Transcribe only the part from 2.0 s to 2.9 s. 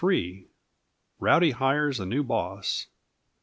New Boss.